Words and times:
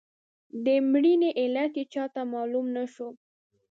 د 0.63 0.67
مړینې 0.91 1.29
علت 1.41 1.73
یې 1.79 1.85
چاته 1.93 2.21
معلوم 2.33 2.65
نه 2.75 2.83
شو. 2.93 3.09